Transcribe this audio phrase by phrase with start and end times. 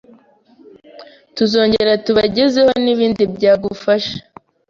[1.35, 4.15] tuzongera tubagezeho n’ibindi byagufasha